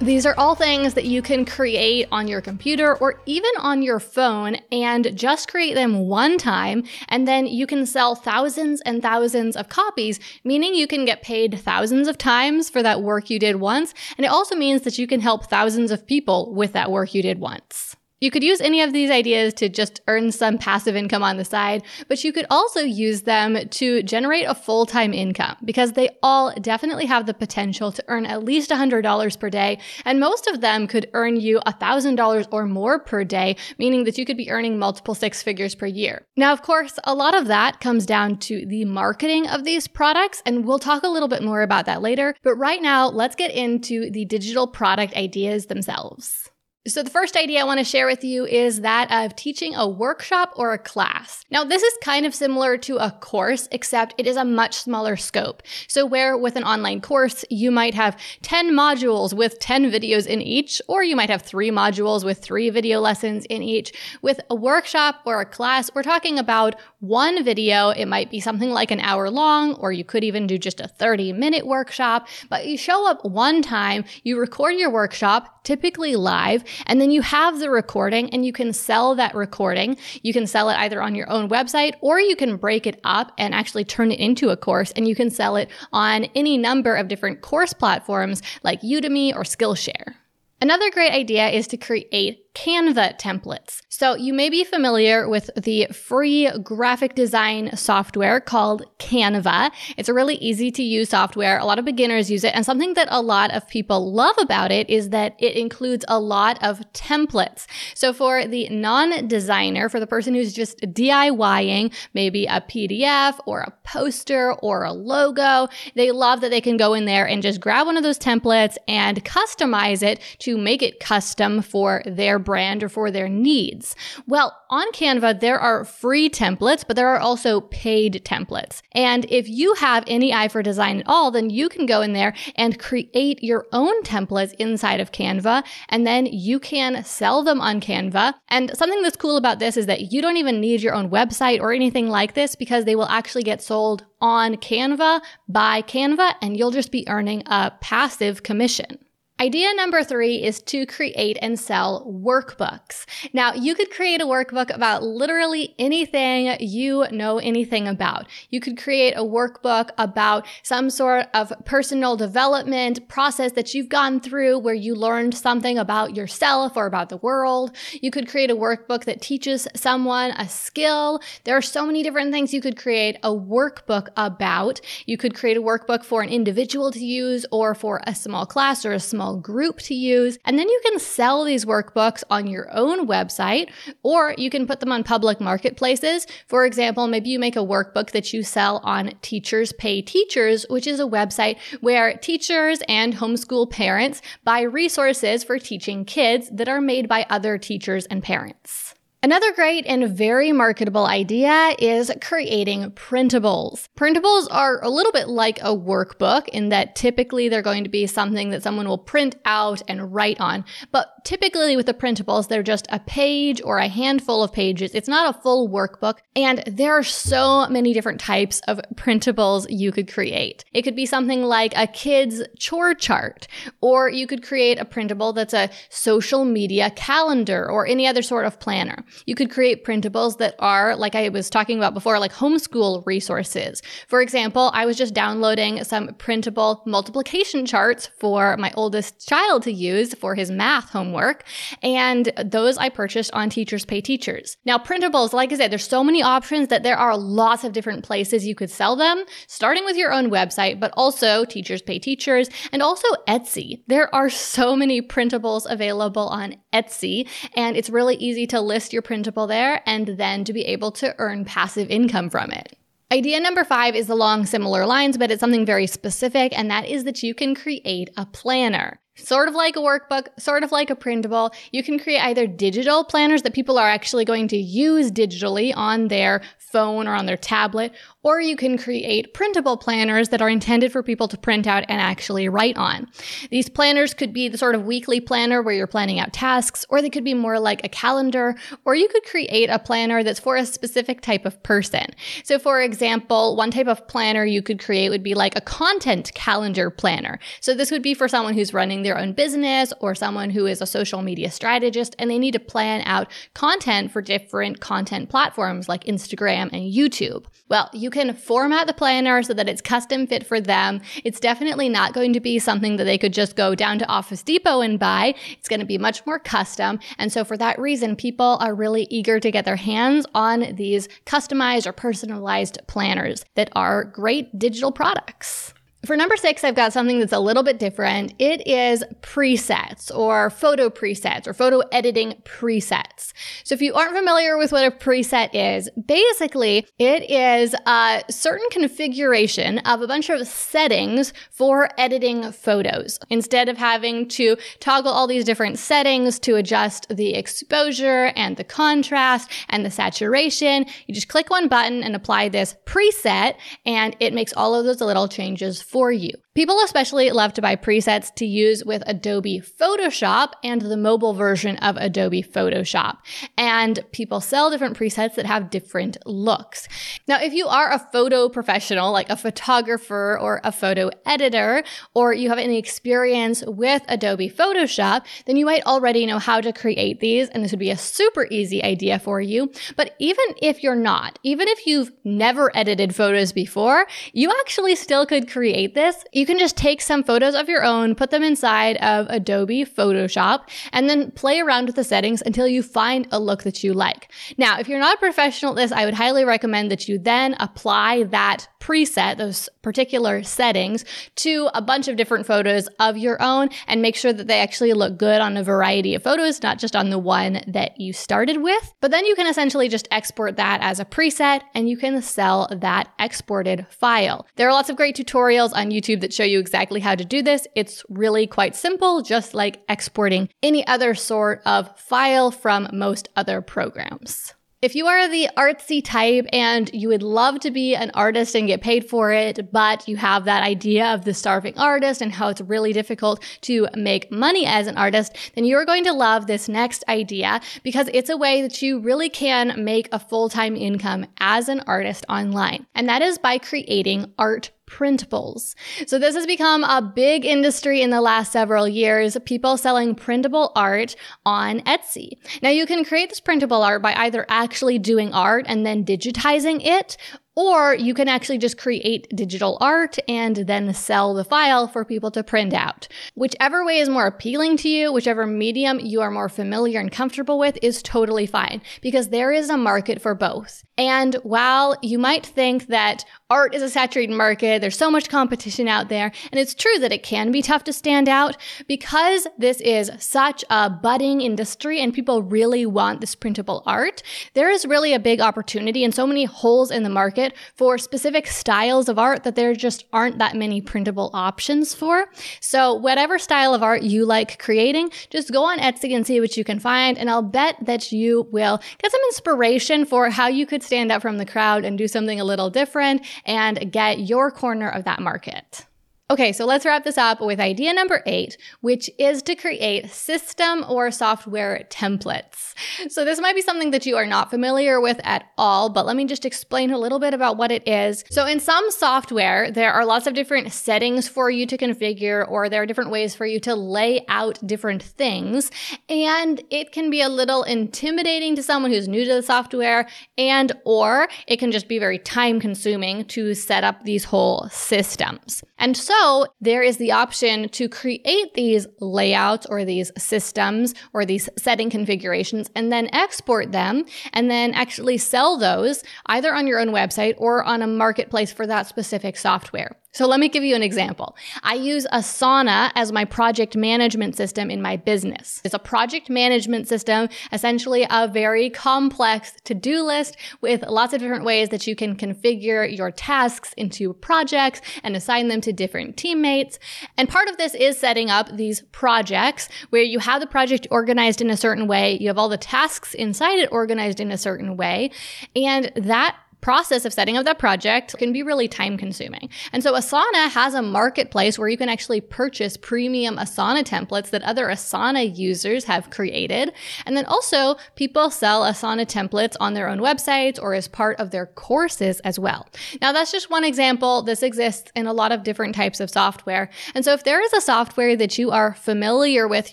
These 0.00 0.24
are 0.24 0.34
all 0.38 0.54
things 0.54 0.94
that 0.94 1.04
you 1.04 1.20
can 1.20 1.44
create 1.44 2.08
on 2.10 2.26
your 2.26 2.40
computer 2.40 2.96
or 2.96 3.20
even 3.26 3.50
on 3.58 3.82
your 3.82 4.00
phone 4.00 4.56
and 4.72 5.14
just 5.14 5.50
create 5.50 5.74
them 5.74 6.08
one 6.08 6.38
time. 6.38 6.84
And 7.08 7.28
then 7.28 7.46
you 7.46 7.66
can 7.66 7.84
sell 7.84 8.14
thousands 8.14 8.80
and 8.80 9.02
thousands 9.02 9.56
of 9.56 9.68
copies, 9.68 10.18
meaning 10.42 10.74
you 10.74 10.86
can 10.86 11.04
get 11.04 11.20
paid 11.20 11.60
thousands 11.60 12.08
of 12.08 12.16
times 12.16 12.70
for 12.70 12.82
that 12.82 13.02
work 13.02 13.28
you 13.28 13.38
did 13.38 13.56
once. 13.56 13.92
And 14.16 14.24
it 14.24 14.30
also 14.30 14.56
means 14.56 14.82
that 14.82 14.96
you 14.96 15.06
can 15.06 15.20
help 15.20 15.50
thousands 15.50 15.90
of 15.90 16.06
people 16.06 16.54
with 16.54 16.72
that 16.72 16.90
work 16.90 17.12
you 17.12 17.20
did 17.20 17.38
once. 17.38 17.94
You 18.20 18.30
could 18.30 18.44
use 18.44 18.60
any 18.60 18.82
of 18.82 18.92
these 18.92 19.10
ideas 19.10 19.54
to 19.54 19.70
just 19.70 20.02
earn 20.06 20.30
some 20.30 20.58
passive 20.58 20.94
income 20.94 21.22
on 21.22 21.38
the 21.38 21.44
side, 21.44 21.82
but 22.06 22.22
you 22.22 22.34
could 22.34 22.44
also 22.50 22.80
use 22.80 23.22
them 23.22 23.56
to 23.70 24.02
generate 24.02 24.44
a 24.46 24.54
full 24.54 24.84
time 24.84 25.14
income 25.14 25.56
because 25.64 25.92
they 25.92 26.10
all 26.22 26.52
definitely 26.60 27.06
have 27.06 27.24
the 27.24 27.32
potential 27.32 27.90
to 27.92 28.04
earn 28.08 28.26
at 28.26 28.44
least 28.44 28.70
$100 28.70 29.40
per 29.40 29.48
day. 29.48 29.78
And 30.04 30.20
most 30.20 30.46
of 30.46 30.60
them 30.60 30.86
could 30.86 31.08
earn 31.14 31.40
you 31.40 31.60
$1,000 31.66 32.48
or 32.50 32.66
more 32.66 32.98
per 32.98 33.24
day, 33.24 33.56
meaning 33.78 34.04
that 34.04 34.18
you 34.18 34.26
could 34.26 34.36
be 34.36 34.50
earning 34.50 34.78
multiple 34.78 35.14
six 35.14 35.42
figures 35.42 35.74
per 35.74 35.86
year. 35.86 36.26
Now, 36.36 36.52
of 36.52 36.60
course, 36.60 36.98
a 37.04 37.14
lot 37.14 37.34
of 37.34 37.46
that 37.46 37.80
comes 37.80 38.04
down 38.04 38.36
to 38.40 38.66
the 38.66 38.84
marketing 38.84 39.48
of 39.48 39.64
these 39.64 39.88
products, 39.88 40.42
and 40.44 40.66
we'll 40.66 40.78
talk 40.78 41.04
a 41.04 41.08
little 41.08 41.28
bit 41.28 41.42
more 41.42 41.62
about 41.62 41.86
that 41.86 42.02
later. 42.02 42.34
But 42.42 42.56
right 42.56 42.82
now, 42.82 43.08
let's 43.08 43.34
get 43.34 43.50
into 43.50 44.10
the 44.10 44.26
digital 44.26 44.66
product 44.66 45.16
ideas 45.16 45.66
themselves. 45.66 46.49
So, 46.88 47.02
the 47.02 47.10
first 47.10 47.36
idea 47.36 47.60
I 47.60 47.64
want 47.64 47.76
to 47.76 47.84
share 47.84 48.06
with 48.06 48.24
you 48.24 48.46
is 48.46 48.80
that 48.80 49.12
of 49.12 49.36
teaching 49.36 49.74
a 49.74 49.86
workshop 49.86 50.54
or 50.56 50.72
a 50.72 50.78
class. 50.78 51.44
Now, 51.50 51.62
this 51.62 51.82
is 51.82 51.92
kind 52.02 52.24
of 52.24 52.34
similar 52.34 52.78
to 52.78 52.96
a 52.96 53.10
course, 53.10 53.68
except 53.70 54.14
it 54.16 54.26
is 54.26 54.36
a 54.36 54.46
much 54.46 54.76
smaller 54.76 55.18
scope. 55.18 55.62
So, 55.88 56.06
where 56.06 56.38
with 56.38 56.56
an 56.56 56.64
online 56.64 57.02
course, 57.02 57.44
you 57.50 57.70
might 57.70 57.92
have 57.92 58.16
10 58.40 58.70
modules 58.70 59.34
with 59.34 59.58
10 59.58 59.90
videos 59.90 60.26
in 60.26 60.40
each, 60.40 60.80
or 60.88 61.04
you 61.04 61.16
might 61.16 61.28
have 61.28 61.42
three 61.42 61.70
modules 61.70 62.24
with 62.24 62.38
three 62.38 62.70
video 62.70 62.98
lessons 62.98 63.44
in 63.50 63.62
each. 63.62 63.92
With 64.22 64.40
a 64.48 64.54
workshop 64.54 65.16
or 65.26 65.42
a 65.42 65.44
class, 65.44 65.90
we're 65.94 66.02
talking 66.02 66.38
about 66.38 66.76
one 67.00 67.44
video. 67.44 67.90
It 67.90 68.06
might 68.06 68.30
be 68.30 68.40
something 68.40 68.70
like 68.70 68.90
an 68.90 69.00
hour 69.00 69.28
long, 69.28 69.74
or 69.74 69.92
you 69.92 70.02
could 70.02 70.24
even 70.24 70.46
do 70.46 70.56
just 70.56 70.80
a 70.80 70.88
30 70.88 71.34
minute 71.34 71.66
workshop, 71.66 72.26
but 72.48 72.66
you 72.66 72.78
show 72.78 73.06
up 73.06 73.22
one 73.22 73.60
time, 73.60 74.04
you 74.22 74.40
record 74.40 74.76
your 74.76 74.90
workshop, 74.90 75.59
typically 75.64 76.16
live, 76.16 76.64
and 76.86 77.00
then 77.00 77.10
you 77.10 77.22
have 77.22 77.58
the 77.58 77.70
recording 77.70 78.30
and 78.30 78.44
you 78.44 78.52
can 78.52 78.72
sell 78.72 79.14
that 79.14 79.34
recording. 79.34 79.96
You 80.22 80.32
can 80.32 80.46
sell 80.46 80.70
it 80.70 80.74
either 80.74 81.02
on 81.02 81.14
your 81.14 81.30
own 81.30 81.48
website 81.48 81.94
or 82.00 82.20
you 82.20 82.36
can 82.36 82.56
break 82.56 82.86
it 82.86 83.00
up 83.04 83.32
and 83.38 83.54
actually 83.54 83.84
turn 83.84 84.12
it 84.12 84.20
into 84.20 84.50
a 84.50 84.56
course 84.56 84.92
and 84.92 85.06
you 85.06 85.14
can 85.14 85.30
sell 85.30 85.56
it 85.56 85.68
on 85.92 86.24
any 86.34 86.56
number 86.56 86.94
of 86.94 87.08
different 87.08 87.40
course 87.40 87.72
platforms 87.72 88.42
like 88.62 88.82
Udemy 88.82 89.34
or 89.34 89.42
Skillshare. 89.42 90.14
Another 90.62 90.90
great 90.90 91.12
idea 91.12 91.48
is 91.48 91.66
to 91.68 91.78
create 91.78 92.49
Canva 92.54 93.18
templates. 93.18 93.80
So 93.88 94.16
you 94.16 94.34
may 94.34 94.50
be 94.50 94.64
familiar 94.64 95.28
with 95.28 95.50
the 95.56 95.86
free 95.92 96.50
graphic 96.62 97.14
design 97.14 97.76
software 97.76 98.40
called 98.40 98.84
Canva. 98.98 99.70
It's 99.96 100.08
a 100.08 100.14
really 100.14 100.34
easy 100.36 100.70
to 100.72 100.82
use 100.82 101.10
software. 101.10 101.58
A 101.58 101.64
lot 101.64 101.78
of 101.78 101.84
beginners 101.84 102.30
use 102.30 102.42
it. 102.42 102.54
And 102.54 102.66
something 102.66 102.94
that 102.94 103.06
a 103.10 103.22
lot 103.22 103.52
of 103.52 103.68
people 103.68 104.12
love 104.12 104.34
about 104.40 104.72
it 104.72 104.90
is 104.90 105.10
that 105.10 105.36
it 105.38 105.54
includes 105.54 106.04
a 106.08 106.18
lot 106.18 106.62
of 106.62 106.80
templates. 106.92 107.66
So 107.94 108.12
for 108.12 108.44
the 108.46 108.68
non-designer, 108.68 109.88
for 109.88 110.00
the 110.00 110.06
person 110.06 110.34
who's 110.34 110.52
just 110.52 110.80
DIYing, 110.80 111.94
maybe 112.14 112.46
a 112.46 112.60
PDF 112.62 113.38
or 113.46 113.60
a 113.60 113.72
poster 113.84 114.54
or 114.54 114.82
a 114.84 114.92
logo, 114.92 115.68
they 115.94 116.10
love 116.10 116.40
that 116.40 116.50
they 116.50 116.60
can 116.60 116.76
go 116.76 116.94
in 116.94 117.04
there 117.04 117.28
and 117.28 117.42
just 117.42 117.60
grab 117.60 117.86
one 117.86 117.96
of 117.96 118.02
those 118.02 118.18
templates 118.18 118.76
and 118.88 119.24
customize 119.24 120.02
it 120.02 120.20
to 120.40 120.58
make 120.58 120.82
it 120.82 120.98
custom 120.98 121.62
for 121.62 122.02
their 122.06 122.39
brand 122.40 122.82
or 122.82 122.88
for 122.88 123.10
their 123.10 123.28
needs? 123.28 123.94
Well, 124.26 124.56
on 124.70 124.90
Canva, 124.92 125.40
there 125.40 125.58
are 125.58 125.84
free 125.84 126.28
templates, 126.30 126.84
but 126.86 126.96
there 126.96 127.08
are 127.08 127.18
also 127.18 127.60
paid 127.60 128.22
templates. 128.24 128.82
And 128.92 129.26
if 129.28 129.48
you 129.48 129.74
have 129.74 130.04
any 130.06 130.32
eye 130.32 130.48
for 130.48 130.62
design 130.62 131.00
at 131.00 131.08
all, 131.08 131.30
then 131.30 131.50
you 131.50 131.68
can 131.68 131.86
go 131.86 132.02
in 132.02 132.12
there 132.12 132.34
and 132.56 132.78
create 132.78 133.42
your 133.42 133.66
own 133.72 134.02
templates 134.02 134.54
inside 134.54 135.00
of 135.00 135.12
Canva, 135.12 135.64
and 135.88 136.06
then 136.06 136.26
you 136.26 136.58
can 136.58 137.04
sell 137.04 137.42
them 137.42 137.60
on 137.60 137.80
Canva. 137.80 138.34
And 138.48 138.76
something 138.76 139.02
that's 139.02 139.16
cool 139.16 139.36
about 139.36 139.58
this 139.58 139.76
is 139.76 139.86
that 139.86 140.12
you 140.12 140.22
don't 140.22 140.36
even 140.36 140.60
need 140.60 140.82
your 140.82 140.94
own 140.94 141.10
website 141.10 141.60
or 141.60 141.72
anything 141.72 142.08
like 142.08 142.34
this 142.34 142.54
because 142.54 142.84
they 142.84 142.96
will 142.96 143.08
actually 143.08 143.42
get 143.42 143.62
sold 143.62 144.04
on 144.20 144.56
Canva 144.56 145.20
by 145.48 145.82
Canva, 145.82 146.34
and 146.42 146.56
you'll 146.56 146.70
just 146.70 146.92
be 146.92 147.08
earning 147.08 147.42
a 147.46 147.72
passive 147.80 148.42
commission. 148.42 148.98
Idea 149.40 149.72
number 149.72 150.04
three 150.04 150.42
is 150.42 150.60
to 150.64 150.84
create 150.84 151.38
and 151.40 151.58
sell 151.58 152.04
workbooks. 152.06 153.06
Now, 153.32 153.54
you 153.54 153.74
could 153.74 153.90
create 153.90 154.20
a 154.20 154.26
workbook 154.26 154.68
about 154.68 155.02
literally 155.02 155.74
anything 155.78 156.54
you 156.60 157.06
know 157.10 157.38
anything 157.38 157.88
about. 157.88 158.26
You 158.50 158.60
could 158.60 158.76
create 158.76 159.14
a 159.14 159.24
workbook 159.24 159.92
about 159.96 160.46
some 160.62 160.90
sort 160.90 161.28
of 161.32 161.54
personal 161.64 162.16
development 162.16 163.08
process 163.08 163.52
that 163.52 163.72
you've 163.72 163.88
gone 163.88 164.20
through 164.20 164.58
where 164.58 164.74
you 164.74 164.94
learned 164.94 165.34
something 165.34 165.78
about 165.78 166.14
yourself 166.14 166.76
or 166.76 166.84
about 166.84 167.08
the 167.08 167.16
world. 167.16 167.74
You 168.02 168.10
could 168.10 168.28
create 168.28 168.50
a 168.50 168.56
workbook 168.56 169.04
that 169.04 169.22
teaches 169.22 169.66
someone 169.74 170.32
a 170.32 170.50
skill. 170.50 171.18
There 171.44 171.56
are 171.56 171.62
so 171.62 171.86
many 171.86 172.02
different 172.02 172.30
things 172.30 172.52
you 172.52 172.60
could 172.60 172.76
create 172.76 173.16
a 173.22 173.30
workbook 173.30 174.08
about. 174.18 174.82
You 175.06 175.16
could 175.16 175.34
create 175.34 175.56
a 175.56 175.62
workbook 175.62 176.04
for 176.04 176.20
an 176.20 176.28
individual 176.28 176.92
to 176.92 177.02
use 177.02 177.46
or 177.50 177.74
for 177.74 178.02
a 178.06 178.14
small 178.14 178.44
class 178.44 178.84
or 178.84 178.92
a 178.92 179.00
small 179.00 179.29
small 179.30 179.40
group 179.40 179.78
to 179.80 179.94
use. 179.94 180.38
And 180.44 180.58
then 180.58 180.68
you 180.68 180.80
can 180.84 180.98
sell 180.98 181.44
these 181.44 181.64
workbooks 181.64 182.22
on 182.30 182.46
your 182.46 182.68
own 182.72 183.06
website, 183.06 183.70
or 184.02 184.34
you 184.36 184.50
can 184.50 184.66
put 184.66 184.80
them 184.80 184.92
on 184.92 185.04
public 185.04 185.40
marketplaces. 185.40 186.26
For 186.46 186.64
example, 186.64 187.06
maybe 187.06 187.30
you 187.30 187.38
make 187.38 187.56
a 187.56 187.60
workbook 187.60 188.10
that 188.10 188.32
you 188.32 188.42
sell 188.42 188.78
on 188.78 189.12
Teachers 189.22 189.72
Pay 189.72 190.02
Teachers, 190.02 190.66
which 190.68 190.86
is 190.86 191.00
a 191.00 191.04
website 191.04 191.58
where 191.80 192.16
teachers 192.16 192.80
and 192.88 193.14
homeschool 193.14 193.70
parents 193.70 194.22
buy 194.44 194.62
resources 194.62 195.44
for 195.44 195.58
teaching 195.58 196.04
kids 196.04 196.50
that 196.50 196.68
are 196.68 196.80
made 196.80 197.08
by 197.08 197.26
other 197.30 197.58
teachers 197.58 198.06
and 198.06 198.22
parents. 198.22 198.89
Another 199.22 199.52
great 199.52 199.84
and 199.84 200.08
very 200.08 200.50
marketable 200.50 201.04
idea 201.04 201.74
is 201.78 202.10
creating 202.22 202.90
printables. 202.92 203.86
Printables 203.94 204.46
are 204.50 204.82
a 204.82 204.88
little 204.88 205.12
bit 205.12 205.28
like 205.28 205.58
a 205.58 205.76
workbook 205.76 206.48
in 206.48 206.70
that 206.70 206.96
typically 206.96 207.46
they're 207.46 207.60
going 207.60 207.84
to 207.84 207.90
be 207.90 208.06
something 208.06 208.48
that 208.48 208.62
someone 208.62 208.88
will 208.88 208.96
print 208.96 209.36
out 209.44 209.82
and 209.88 210.14
write 210.14 210.40
on. 210.40 210.64
But 210.90 211.22
typically 211.26 211.76
with 211.76 211.84
the 211.84 211.92
printables, 211.92 212.48
they're 212.48 212.62
just 212.62 212.86
a 212.88 212.98
page 212.98 213.60
or 213.62 213.76
a 213.76 213.88
handful 213.88 214.42
of 214.42 214.54
pages. 214.54 214.94
It's 214.94 215.06
not 215.06 215.36
a 215.36 215.38
full 215.42 215.68
workbook. 215.68 216.20
And 216.34 216.62
there 216.66 216.94
are 216.94 217.02
so 217.02 217.68
many 217.68 217.92
different 217.92 218.20
types 218.20 218.60
of 218.68 218.80
printables 218.94 219.66
you 219.68 219.92
could 219.92 220.10
create. 220.10 220.64
It 220.72 220.80
could 220.80 220.96
be 220.96 221.04
something 221.04 221.42
like 221.42 221.74
a 221.76 221.86
kid's 221.86 222.42
chore 222.58 222.94
chart, 222.94 223.48
or 223.82 224.08
you 224.08 224.26
could 224.26 224.42
create 224.42 224.78
a 224.78 224.86
printable 224.86 225.34
that's 225.34 225.52
a 225.52 225.68
social 225.90 226.46
media 226.46 226.90
calendar 226.96 227.70
or 227.70 227.86
any 227.86 228.06
other 228.06 228.22
sort 228.22 228.46
of 228.46 228.58
planner. 228.58 229.04
You 229.26 229.34
could 229.34 229.50
create 229.50 229.84
printables 229.84 230.38
that 230.38 230.54
are, 230.58 230.96
like 230.96 231.14
I 231.14 231.28
was 231.28 231.50
talking 231.50 231.78
about 231.78 231.94
before, 231.94 232.18
like 232.18 232.32
homeschool 232.32 233.04
resources. 233.06 233.82
For 234.08 234.20
example, 234.20 234.70
I 234.74 234.86
was 234.86 234.96
just 234.96 235.14
downloading 235.14 235.84
some 235.84 236.14
printable 236.14 236.82
multiplication 236.86 237.66
charts 237.66 238.10
for 238.18 238.56
my 238.56 238.72
oldest 238.76 239.26
child 239.26 239.62
to 239.64 239.72
use 239.72 240.14
for 240.14 240.34
his 240.34 240.50
math 240.50 240.90
homework. 240.90 241.44
And 241.82 242.32
those 242.44 242.78
I 242.78 242.88
purchased 242.88 243.32
on 243.32 243.50
Teachers 243.50 243.84
Pay 243.84 244.00
Teachers. 244.00 244.56
Now, 244.64 244.78
printables, 244.78 245.32
like 245.32 245.52
I 245.52 245.56
said, 245.56 245.70
there's 245.70 245.86
so 245.86 246.04
many 246.04 246.22
options 246.22 246.68
that 246.68 246.82
there 246.82 246.96
are 246.96 247.16
lots 247.16 247.64
of 247.64 247.72
different 247.72 248.04
places 248.04 248.46
you 248.46 248.54
could 248.54 248.70
sell 248.70 248.96
them, 248.96 249.24
starting 249.46 249.84
with 249.84 249.96
your 249.96 250.12
own 250.12 250.30
website, 250.30 250.80
but 250.80 250.92
also 250.96 251.44
Teachers 251.44 251.82
Pay 251.82 251.98
Teachers 251.98 252.48
and 252.72 252.82
also 252.82 253.06
Etsy. 253.28 253.82
There 253.86 254.14
are 254.14 254.30
so 254.30 254.76
many 254.76 255.02
printables 255.02 255.66
available 255.68 256.28
on 256.28 256.56
Etsy, 256.72 257.28
and 257.54 257.76
it's 257.76 257.90
really 257.90 258.16
easy 258.16 258.46
to 258.48 258.60
list 258.60 258.92
your 258.92 258.99
your 259.00 259.02
printable 259.02 259.46
there 259.46 259.82
and 259.86 260.08
then 260.18 260.44
to 260.44 260.52
be 260.52 260.62
able 260.66 260.92
to 260.92 261.14
earn 261.18 261.44
passive 261.46 261.88
income 261.88 262.28
from 262.28 262.50
it. 262.50 262.76
Idea 263.10 263.40
number 263.40 263.64
five 263.64 263.96
is 263.96 264.10
along 264.10 264.46
similar 264.46 264.84
lines, 264.84 265.16
but 265.16 265.30
it's 265.30 265.40
something 265.40 265.66
very 265.66 265.86
specific, 265.86 266.56
and 266.56 266.70
that 266.70 266.86
is 266.86 267.04
that 267.04 267.22
you 267.22 267.34
can 267.34 267.54
create 267.54 268.10
a 268.16 268.26
planner. 268.26 269.00
Sort 269.16 269.48
of 269.48 269.54
like 269.54 269.76
a 269.76 269.80
workbook, 269.80 270.28
sort 270.38 270.62
of 270.62 270.70
like 270.70 270.90
a 270.90 270.94
printable. 270.94 271.50
You 271.72 271.82
can 271.82 271.98
create 271.98 272.20
either 272.20 272.46
digital 272.46 273.02
planners 273.04 273.42
that 273.42 273.54
people 273.54 273.78
are 273.78 273.88
actually 273.88 274.24
going 274.24 274.48
to 274.48 274.56
use 274.56 275.10
digitally 275.10 275.72
on 275.74 276.08
their 276.08 276.42
phone 276.58 277.08
or 277.08 277.14
on 277.14 277.26
their 277.26 277.36
tablet, 277.36 277.92
or 278.22 278.40
you 278.40 278.56
can 278.56 278.76
create 278.76 279.32
printable 279.32 279.76
planners 279.76 280.28
that 280.28 280.42
are 280.42 280.48
intended 280.50 280.92
for 280.92 281.02
people 281.02 281.28
to 281.28 281.38
print 281.38 281.66
out 281.66 281.84
and 281.88 282.00
actually 282.00 282.48
write 282.48 282.76
on. 282.76 283.06
These 283.50 283.70
planners 283.70 284.12
could 284.12 284.32
be 284.32 284.48
the 284.48 284.58
sort 284.58 284.74
of 284.74 284.84
weekly 284.84 285.20
planner 285.20 285.62
where 285.62 285.74
you're 285.74 285.86
planning 285.86 286.18
out 286.18 286.32
tasks, 286.32 286.84
or 286.90 287.00
they 287.00 287.10
could 287.10 287.24
be 287.24 287.34
more 287.34 287.58
like 287.58 287.84
a 287.84 287.88
calendar, 287.88 288.54
or 288.84 288.94
you 288.94 289.08
could 289.08 289.24
create 289.24 289.70
a 289.70 289.78
planner 289.78 290.22
that's 290.22 290.40
for 290.40 290.56
a 290.56 290.66
specific 290.66 291.22
type 291.22 291.46
of 291.46 291.62
person. 291.62 292.06
So, 292.44 292.58
for 292.58 292.82
example, 292.82 293.56
one 293.56 293.70
type 293.70 293.86
of 293.86 294.06
planner 294.06 294.44
you 294.44 294.62
could 294.62 294.82
create 294.82 295.08
would 295.08 295.22
be 295.22 295.34
like 295.34 295.56
a 295.56 295.60
content 295.60 296.32
calendar 296.34 296.90
planner. 296.90 297.38
So, 297.60 297.74
this 297.74 297.90
would 297.90 298.02
be 298.02 298.14
for 298.14 298.28
someone 298.28 298.54
who's 298.54 298.74
running 298.74 299.02
their 299.02 299.18
own 299.18 299.32
business 299.32 299.92
or 300.00 300.14
someone 300.14 300.50
who 300.50 300.66
is 300.66 300.82
a 300.82 300.86
social 300.86 301.22
media 301.22 301.50
strategist 301.50 302.14
and 302.18 302.30
they 302.30 302.38
need 302.38 302.52
to 302.52 302.60
plan 302.60 303.02
out 303.06 303.30
content 303.54 304.10
for 304.10 304.20
different 304.20 304.80
content 304.80 305.30
platforms 305.30 305.88
like 305.88 306.04
Instagram 306.04 306.70
and 306.72 306.92
YouTube. 306.92 307.46
Well, 307.68 307.88
you 307.92 308.09
can 308.10 308.34
format 308.34 308.86
the 308.86 308.92
planner 308.92 309.42
so 309.42 309.54
that 309.54 309.68
it's 309.68 309.80
custom 309.80 310.26
fit 310.26 310.46
for 310.46 310.60
them. 310.60 311.00
It's 311.24 311.40
definitely 311.40 311.88
not 311.88 312.12
going 312.12 312.32
to 312.32 312.40
be 312.40 312.58
something 312.58 312.96
that 312.96 313.04
they 313.04 313.18
could 313.18 313.32
just 313.32 313.56
go 313.56 313.74
down 313.74 313.98
to 314.00 314.06
Office 314.08 314.42
Depot 314.42 314.80
and 314.80 314.98
buy. 314.98 315.34
It's 315.52 315.68
going 315.68 315.80
to 315.80 315.86
be 315.86 315.98
much 315.98 316.24
more 316.26 316.38
custom. 316.38 316.98
And 317.18 317.32
so 317.32 317.44
for 317.44 317.56
that 317.56 317.78
reason, 317.78 318.16
people 318.16 318.58
are 318.60 318.74
really 318.74 319.06
eager 319.10 319.40
to 319.40 319.50
get 319.50 319.64
their 319.64 319.76
hands 319.76 320.26
on 320.34 320.74
these 320.74 321.08
customized 321.26 321.86
or 321.86 321.92
personalized 321.92 322.78
planners 322.86 323.44
that 323.54 323.70
are 323.74 324.04
great 324.04 324.58
digital 324.58 324.92
products. 324.92 325.74
For 326.06 326.16
number 326.16 326.36
six, 326.38 326.64
I've 326.64 326.74
got 326.74 326.94
something 326.94 327.18
that's 327.18 327.32
a 327.32 327.38
little 327.38 327.62
bit 327.62 327.78
different. 327.78 328.32
It 328.38 328.66
is 328.66 329.04
presets 329.20 330.10
or 330.16 330.48
photo 330.48 330.88
presets 330.88 331.46
or 331.46 331.52
photo 331.52 331.80
editing 331.92 332.40
presets. 332.44 333.34
So 333.64 333.74
if 333.74 333.82
you 333.82 333.92
aren't 333.92 334.16
familiar 334.16 334.56
with 334.56 334.72
what 334.72 334.86
a 334.86 334.90
preset 334.90 335.50
is, 335.52 335.90
basically 336.06 336.86
it 336.98 337.30
is 337.30 337.74
a 337.84 338.22
certain 338.30 338.66
configuration 338.70 339.78
of 339.80 340.00
a 340.00 340.06
bunch 340.06 340.30
of 340.30 340.46
settings 340.48 341.34
for 341.50 341.90
editing 341.98 342.50
photos. 342.50 343.18
Instead 343.28 343.68
of 343.68 343.76
having 343.76 344.26
to 344.28 344.56
toggle 344.78 345.12
all 345.12 345.26
these 345.26 345.44
different 345.44 345.78
settings 345.78 346.38
to 346.38 346.56
adjust 346.56 347.14
the 347.14 347.34
exposure 347.34 348.32
and 348.36 348.56
the 348.56 348.64
contrast 348.64 349.50
and 349.68 349.84
the 349.84 349.90
saturation, 349.90 350.86
you 351.06 351.14
just 351.14 351.28
click 351.28 351.50
one 351.50 351.68
button 351.68 352.02
and 352.02 352.16
apply 352.16 352.48
this 352.48 352.74
preset 352.86 353.56
and 353.84 354.16
it 354.18 354.32
makes 354.32 354.54
all 354.54 354.74
of 354.74 354.86
those 354.86 355.02
little 355.02 355.28
changes 355.28 355.82
for 355.90 356.12
you. 356.12 356.30
People 356.56 356.80
especially 356.82 357.30
love 357.30 357.52
to 357.52 357.62
buy 357.62 357.76
presets 357.76 358.34
to 358.34 358.44
use 358.44 358.84
with 358.84 359.04
Adobe 359.06 359.60
Photoshop 359.60 360.54
and 360.64 360.82
the 360.82 360.96
mobile 360.96 361.32
version 361.32 361.76
of 361.76 361.96
Adobe 361.96 362.42
Photoshop. 362.42 363.18
And 363.56 364.00
people 364.10 364.40
sell 364.40 364.68
different 364.68 364.98
presets 364.98 365.36
that 365.36 365.46
have 365.46 365.70
different 365.70 366.16
looks. 366.26 366.88
Now, 367.28 367.40
if 367.40 367.52
you 367.52 367.68
are 367.68 367.92
a 367.92 368.00
photo 368.00 368.48
professional, 368.48 369.12
like 369.12 369.30
a 369.30 369.36
photographer 369.36 370.36
or 370.40 370.60
a 370.64 370.72
photo 370.72 371.10
editor, 371.24 371.84
or 372.14 372.32
you 372.32 372.48
have 372.48 372.58
any 372.58 372.78
experience 372.78 373.62
with 373.64 374.02
Adobe 374.08 374.50
Photoshop, 374.50 375.24
then 375.46 375.56
you 375.56 375.64
might 375.64 375.84
already 375.84 376.26
know 376.26 376.40
how 376.40 376.60
to 376.60 376.72
create 376.72 377.20
these, 377.20 377.48
and 377.50 377.62
this 377.62 377.70
would 377.70 377.78
be 377.78 377.92
a 377.92 377.96
super 377.96 378.48
easy 378.50 378.82
idea 378.82 379.20
for 379.20 379.40
you. 379.40 379.70
But 379.94 380.16
even 380.18 380.46
if 380.60 380.82
you're 380.82 380.96
not, 380.96 381.38
even 381.44 381.68
if 381.68 381.86
you've 381.86 382.10
never 382.24 382.76
edited 382.76 383.14
photos 383.14 383.52
before, 383.52 384.08
you 384.32 384.50
actually 384.58 384.96
still 384.96 385.26
could 385.26 385.48
create 385.48 385.94
this 385.94 386.24
you 386.40 386.46
can 386.46 386.58
just 386.58 386.74
take 386.74 387.02
some 387.02 387.22
photos 387.22 387.54
of 387.54 387.68
your 387.68 387.84
own, 387.84 388.14
put 388.14 388.30
them 388.30 388.42
inside 388.42 388.96
of 388.96 389.26
Adobe 389.28 389.84
Photoshop, 389.84 390.62
and 390.90 391.08
then 391.08 391.30
play 391.32 391.60
around 391.60 391.84
with 391.84 391.96
the 391.96 392.02
settings 392.02 392.42
until 392.46 392.66
you 392.66 392.82
find 392.82 393.28
a 393.30 393.38
look 393.38 393.62
that 393.64 393.84
you 393.84 393.92
like. 393.92 394.32
Now, 394.56 394.80
if 394.80 394.88
you're 394.88 394.98
not 394.98 395.16
a 395.16 395.20
professional 395.20 395.72
at 395.72 395.76
this, 395.76 395.92
I 395.92 396.06
would 396.06 396.14
highly 396.14 396.46
recommend 396.46 396.90
that 396.90 397.08
you 397.08 397.18
then 397.18 397.56
apply 397.60 398.22
that 398.24 398.68
preset, 398.80 399.36
those 399.36 399.68
particular 399.82 400.42
settings, 400.42 401.04
to 401.36 401.68
a 401.74 401.82
bunch 401.82 402.08
of 402.08 402.16
different 402.16 402.46
photos 402.46 402.88
of 402.98 403.16
your 403.16 403.40
own 403.40 403.68
and 403.86 404.02
make 404.02 404.16
sure 404.16 404.32
that 404.32 404.46
they 404.46 404.60
actually 404.60 404.92
look 404.92 405.18
good 405.18 405.40
on 405.40 405.56
a 405.56 405.62
variety 405.62 406.14
of 406.14 406.22
photos, 406.22 406.62
not 406.62 406.78
just 406.78 406.96
on 406.96 407.10
the 407.10 407.18
one 407.18 407.60
that 407.66 408.00
you 408.00 408.12
started 408.12 408.62
with. 408.62 408.92
But 409.00 409.10
then 409.10 409.26
you 409.26 409.34
can 409.34 409.46
essentially 409.46 409.88
just 409.88 410.08
export 410.10 410.56
that 410.56 410.80
as 410.82 410.98
a 410.98 411.04
preset 411.04 411.60
and 411.74 411.88
you 411.88 411.96
can 411.96 412.20
sell 412.22 412.68
that 412.70 413.08
exported 413.18 413.86
file. 413.90 414.46
There 414.56 414.68
are 414.68 414.72
lots 414.72 414.90
of 414.90 414.96
great 414.96 415.16
tutorials 415.16 415.72
on 415.74 415.90
YouTube 415.90 416.20
that 416.22 416.32
show 416.32 416.44
you 416.44 416.58
exactly 416.58 417.00
how 417.00 417.14
to 417.14 417.24
do 417.24 417.42
this. 417.42 417.66
It's 417.76 418.04
really 418.08 418.46
quite 418.46 418.74
simple, 418.74 419.22
just 419.22 419.54
like 419.54 419.82
exporting 419.88 420.48
any 420.62 420.86
other 420.86 421.14
sort 421.14 421.60
of 421.66 421.96
file 421.98 422.50
from 422.50 422.88
most 422.92 423.28
other 423.36 423.60
programs. 423.60 424.54
If 424.82 424.94
you 424.94 425.08
are 425.08 425.28
the 425.28 425.50
artsy 425.58 426.02
type 426.02 426.46
and 426.54 426.88
you 426.94 427.08
would 427.08 427.22
love 427.22 427.60
to 427.60 427.70
be 427.70 427.94
an 427.94 428.10
artist 428.14 428.54
and 428.54 428.66
get 428.66 428.80
paid 428.80 429.10
for 429.10 429.30
it, 429.30 429.70
but 429.70 430.08
you 430.08 430.16
have 430.16 430.46
that 430.46 430.62
idea 430.62 431.12
of 431.12 431.26
the 431.26 431.34
starving 431.34 431.76
artist 431.76 432.22
and 432.22 432.32
how 432.32 432.48
it's 432.48 432.62
really 432.62 432.94
difficult 432.94 433.44
to 433.60 433.88
make 433.94 434.32
money 434.32 434.64
as 434.64 434.86
an 434.86 434.96
artist, 434.96 435.36
then 435.54 435.66
you're 435.66 435.84
going 435.84 436.04
to 436.04 436.14
love 436.14 436.46
this 436.46 436.66
next 436.66 437.04
idea 437.08 437.60
because 437.82 438.08
it's 438.14 438.30
a 438.30 438.38
way 438.38 438.62
that 438.62 438.80
you 438.80 439.00
really 439.00 439.28
can 439.28 439.84
make 439.84 440.08
a 440.12 440.18
full 440.18 440.48
time 440.48 440.76
income 440.76 441.26
as 441.40 441.68
an 441.68 441.80
artist 441.80 442.24
online. 442.30 442.86
And 442.94 443.06
that 443.06 443.20
is 443.20 443.36
by 443.36 443.58
creating 443.58 444.32
art 444.38 444.70
printables. 444.90 445.74
So 446.06 446.18
this 446.18 446.34
has 446.34 446.46
become 446.46 446.84
a 446.84 447.00
big 447.00 447.44
industry 447.44 448.02
in 448.02 448.10
the 448.10 448.20
last 448.20 448.52
several 448.52 448.88
years, 448.88 449.36
people 449.44 449.76
selling 449.76 450.14
printable 450.14 450.72
art 450.74 451.14
on 451.46 451.80
Etsy. 451.80 452.32
Now 452.62 452.70
you 452.70 452.86
can 452.86 453.04
create 453.04 453.28
this 453.28 453.40
printable 453.40 453.82
art 453.82 454.02
by 454.02 454.14
either 454.14 454.44
actually 454.48 454.98
doing 454.98 455.32
art 455.32 455.64
and 455.68 455.86
then 455.86 456.04
digitizing 456.04 456.84
it 456.84 457.16
or 457.56 457.94
you 457.94 458.14
can 458.14 458.28
actually 458.28 458.58
just 458.58 458.78
create 458.78 459.26
digital 459.34 459.76
art 459.80 460.18
and 460.28 460.56
then 460.56 460.92
sell 460.94 461.34
the 461.34 461.44
file 461.44 461.88
for 461.88 462.04
people 462.04 462.30
to 462.30 462.44
print 462.44 462.72
out. 462.72 463.08
Whichever 463.34 463.84
way 463.84 463.98
is 463.98 464.08
more 464.08 464.26
appealing 464.26 464.76
to 464.78 464.88
you, 464.88 465.12
whichever 465.12 465.46
medium 465.46 465.98
you 466.00 466.20
are 466.20 466.30
more 466.30 466.48
familiar 466.48 467.00
and 467.00 467.10
comfortable 467.10 467.58
with 467.58 467.78
is 467.82 468.02
totally 468.02 468.46
fine 468.46 468.80
because 469.00 469.28
there 469.28 469.52
is 469.52 469.68
a 469.68 469.76
market 469.76 470.22
for 470.22 470.34
both. 470.34 470.84
And 470.96 471.34
while 471.42 471.96
you 472.02 472.18
might 472.18 472.44
think 472.44 472.86
that 472.88 473.24
art 473.48 473.74
is 473.74 473.82
a 473.82 473.88
saturated 473.88 474.34
market, 474.34 474.80
there's 474.80 474.98
so 474.98 475.10
much 475.10 475.28
competition 475.28 475.88
out 475.88 476.08
there, 476.08 476.30
and 476.52 476.60
it's 476.60 476.74
true 476.74 476.98
that 476.98 477.12
it 477.12 477.22
can 477.22 477.50
be 477.50 477.62
tough 477.62 477.84
to 477.84 477.92
stand 477.92 478.28
out 478.28 478.56
because 478.86 479.46
this 479.58 479.80
is 479.80 480.10
such 480.18 480.62
a 480.68 480.90
budding 480.90 481.40
industry 481.40 482.00
and 482.00 482.12
people 482.12 482.42
really 482.42 482.84
want 482.84 483.20
this 483.20 483.34
printable 483.34 483.82
art, 483.86 484.22
there 484.54 484.70
is 484.70 484.84
really 484.84 485.14
a 485.14 485.18
big 485.18 485.40
opportunity 485.40 486.04
and 486.04 486.14
so 486.14 486.26
many 486.26 486.44
holes 486.44 486.90
in 486.90 487.02
the 487.02 487.08
market 487.08 487.39
market 487.40 487.58
for 487.74 487.98
specific 487.98 488.46
styles 488.46 489.08
of 489.08 489.18
art 489.18 489.44
that 489.44 489.54
there 489.54 489.74
just 489.74 490.04
aren't 490.12 490.38
that 490.38 490.56
many 490.56 490.80
printable 490.80 491.30
options 491.32 491.94
for. 491.94 492.26
So, 492.60 492.94
whatever 492.94 493.38
style 493.38 493.74
of 493.74 493.82
art 493.82 494.02
you 494.02 494.26
like 494.26 494.58
creating, 494.58 495.10
just 495.30 495.52
go 495.52 495.64
on 495.64 495.78
Etsy 495.78 496.14
and 496.14 496.26
see 496.26 496.40
what 496.40 496.56
you 496.56 496.64
can 496.64 496.78
find. 496.78 497.18
And 497.18 497.30
I'll 497.30 497.42
bet 497.42 497.76
that 497.82 498.12
you 498.12 498.48
will 498.50 498.80
get 498.98 499.10
some 499.10 499.20
inspiration 499.28 500.04
for 500.04 500.30
how 500.30 500.48
you 500.48 500.66
could 500.66 500.82
stand 500.82 501.10
out 501.12 501.22
from 501.22 501.38
the 501.38 501.46
crowd 501.46 501.84
and 501.84 501.96
do 501.96 502.08
something 502.08 502.40
a 502.40 502.44
little 502.44 502.70
different 502.70 503.24
and 503.44 503.90
get 503.92 504.20
your 504.20 504.50
corner 504.50 504.88
of 504.88 505.04
that 505.04 505.20
market. 505.20 505.86
Okay, 506.30 506.52
so 506.52 506.64
let's 506.64 506.86
wrap 506.86 507.02
this 507.02 507.18
up 507.18 507.40
with 507.40 507.58
idea 507.58 507.92
number 507.92 508.22
eight, 508.24 508.56
which 508.82 509.10
is 509.18 509.42
to 509.42 509.56
create 509.56 510.08
system 510.12 510.84
or 510.88 511.10
software 511.10 511.84
templates. 511.90 512.72
So, 513.08 513.24
this 513.24 513.40
might 513.40 513.56
be 513.56 513.62
something 513.62 513.90
that 513.90 514.06
you 514.06 514.16
are 514.16 514.26
not 514.26 514.48
familiar 514.48 515.00
with 515.00 515.20
at 515.24 515.46
all, 515.58 515.88
but 515.88 516.06
let 516.06 516.14
me 516.14 516.26
just 516.26 516.46
explain 516.46 516.92
a 516.92 516.98
little 516.98 517.18
bit 517.18 517.34
about 517.34 517.56
what 517.56 517.72
it 517.72 517.86
is. 517.88 518.22
So, 518.30 518.46
in 518.46 518.60
some 518.60 518.92
software, 518.92 519.72
there 519.72 519.92
are 519.92 520.06
lots 520.06 520.28
of 520.28 520.34
different 520.34 520.70
settings 520.70 521.26
for 521.26 521.50
you 521.50 521.66
to 521.66 521.76
configure, 521.76 522.48
or 522.48 522.68
there 522.68 522.82
are 522.82 522.86
different 522.86 523.10
ways 523.10 523.34
for 523.34 523.44
you 523.44 523.58
to 523.60 523.74
lay 523.74 524.24
out 524.28 524.64
different 524.64 525.02
things. 525.02 525.72
And 526.08 526.62
it 526.70 526.92
can 526.92 527.10
be 527.10 527.22
a 527.22 527.28
little 527.28 527.64
intimidating 527.64 528.54
to 528.54 528.62
someone 528.62 528.92
who's 528.92 529.08
new 529.08 529.24
to 529.24 529.34
the 529.34 529.42
software, 529.42 530.06
and 530.38 530.70
or 530.84 531.26
it 531.48 531.56
can 531.56 531.72
just 531.72 531.88
be 531.88 531.98
very 531.98 532.20
time 532.20 532.60
consuming 532.60 533.24
to 533.24 533.52
set 533.54 533.82
up 533.82 534.04
these 534.04 534.22
whole 534.22 534.68
systems. 534.70 535.64
And 535.76 535.96
so, 535.96 536.19
so 536.20 536.46
there 536.60 536.82
is 536.82 536.98
the 536.98 537.12
option 537.12 537.68
to 537.70 537.88
create 537.88 538.52
these 538.54 538.86
layouts 539.00 539.66
or 539.66 539.84
these 539.84 540.12
systems 540.18 540.94
or 541.14 541.24
these 541.24 541.48
setting 541.56 541.88
configurations 541.88 542.68
and 542.74 542.92
then 542.92 543.08
export 543.14 543.72
them 543.72 544.04
and 544.34 544.50
then 544.50 544.72
actually 544.72 545.16
sell 545.16 545.56
those 545.56 546.02
either 546.26 546.54
on 546.54 546.66
your 546.66 546.78
own 546.78 546.88
website 546.88 547.34
or 547.38 547.64
on 547.64 547.80
a 547.80 547.86
marketplace 547.86 548.52
for 548.52 548.66
that 548.66 548.86
specific 548.86 549.36
software. 549.36 549.96
So 550.12 550.26
let 550.26 550.40
me 550.40 550.48
give 550.48 550.64
you 550.64 550.74
an 550.74 550.82
example. 550.82 551.36
I 551.62 551.74
use 551.74 552.04
Asana 552.12 552.90
as 552.96 553.12
my 553.12 553.24
project 553.24 553.76
management 553.76 554.36
system 554.36 554.68
in 554.68 554.82
my 554.82 554.96
business. 554.96 555.60
It's 555.64 555.74
a 555.74 555.78
project 555.78 556.28
management 556.28 556.88
system, 556.88 557.28
essentially 557.52 558.06
a 558.10 558.26
very 558.26 558.70
complex 558.70 559.52
to-do 559.64 560.02
list 560.02 560.36
with 560.60 560.82
lots 560.82 561.12
of 561.12 561.20
different 561.20 561.44
ways 561.44 561.68
that 561.68 561.86
you 561.86 561.94
can 561.94 562.16
configure 562.16 562.96
your 562.96 563.12
tasks 563.12 563.72
into 563.76 564.12
projects 564.14 564.80
and 565.04 565.14
assign 565.14 565.46
them 565.46 565.60
to 565.60 565.72
different 565.72 566.16
teammates. 566.16 566.80
And 567.16 567.28
part 567.28 567.48
of 567.48 567.56
this 567.56 567.74
is 567.74 567.96
setting 567.96 568.30
up 568.30 568.56
these 568.56 568.80
projects 568.92 569.68
where 569.90 570.02
you 570.02 570.18
have 570.18 570.40
the 570.40 570.46
project 570.46 570.88
organized 570.90 571.40
in 571.40 571.50
a 571.50 571.56
certain 571.56 571.86
way. 571.86 572.18
You 572.20 572.28
have 572.28 572.38
all 572.38 572.48
the 572.48 572.58
tasks 572.58 573.14
inside 573.14 573.60
it 573.60 573.70
organized 573.70 574.18
in 574.18 574.32
a 574.32 574.38
certain 574.38 574.76
way. 574.76 575.12
And 575.54 575.92
that 575.94 576.36
process 576.60 577.04
of 577.04 577.12
setting 577.12 577.36
up 577.36 577.44
that 577.44 577.58
project 577.58 578.16
can 578.18 578.32
be 578.32 578.42
really 578.42 578.68
time 578.68 578.96
consuming. 578.96 579.48
And 579.72 579.82
so 579.82 579.94
Asana 579.94 580.50
has 580.50 580.74
a 580.74 580.82
marketplace 580.82 581.58
where 581.58 581.68
you 581.68 581.76
can 581.76 581.88
actually 581.88 582.20
purchase 582.20 582.76
premium 582.76 583.36
Asana 583.36 583.82
templates 583.82 584.30
that 584.30 584.42
other 584.42 584.66
Asana 584.66 585.36
users 585.36 585.84
have 585.84 586.10
created. 586.10 586.72
And 587.06 587.16
then 587.16 587.24
also 587.26 587.76
people 587.96 588.30
sell 588.30 588.62
Asana 588.62 589.06
templates 589.06 589.56
on 589.60 589.74
their 589.74 589.88
own 589.88 590.00
websites 590.00 590.60
or 590.60 590.74
as 590.74 590.88
part 590.88 591.18
of 591.18 591.30
their 591.30 591.46
courses 591.46 592.20
as 592.20 592.38
well. 592.38 592.68
Now 593.00 593.12
that's 593.12 593.32
just 593.32 593.50
one 593.50 593.64
example. 593.64 594.22
This 594.22 594.42
exists 594.42 594.90
in 594.94 595.06
a 595.06 595.12
lot 595.12 595.32
of 595.32 595.42
different 595.42 595.74
types 595.74 596.00
of 596.00 596.10
software. 596.10 596.70
And 596.94 597.04
so 597.04 597.12
if 597.12 597.24
there 597.24 597.42
is 597.42 597.52
a 597.52 597.60
software 597.60 598.16
that 598.16 598.38
you 598.38 598.50
are 598.50 598.74
familiar 598.74 599.48
with 599.48 599.72